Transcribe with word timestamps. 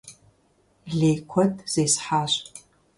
Лей 0.97 1.17
куэд 1.29 1.53
зесхьащ. 1.73 2.33